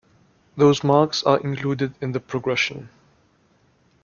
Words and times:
Those 0.57 0.83
marks 0.83 1.21
are 1.21 1.39
included 1.41 1.93
in 2.01 2.11
the 2.13 2.19
progression. 2.19 2.89